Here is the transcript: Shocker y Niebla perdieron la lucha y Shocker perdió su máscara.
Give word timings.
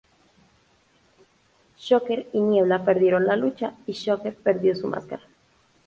Shocker 1.77 2.27
y 2.33 2.39
Niebla 2.41 2.83
perdieron 2.83 3.27
la 3.27 3.35
lucha 3.35 3.75
y 3.85 3.91
Shocker 3.91 4.33
perdió 4.35 4.73
su 4.75 4.87
máscara. 4.87 5.21